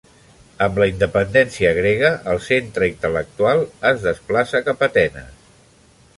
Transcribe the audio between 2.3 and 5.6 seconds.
el centre intel·lectual es desplaça cap a Atenes.